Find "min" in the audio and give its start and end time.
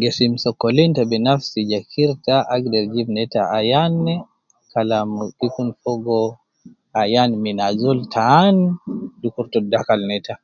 7.42-7.58